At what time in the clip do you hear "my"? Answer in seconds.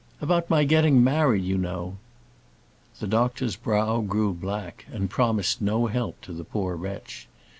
0.49-0.63